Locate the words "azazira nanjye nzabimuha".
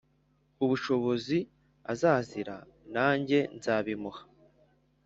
1.91-4.21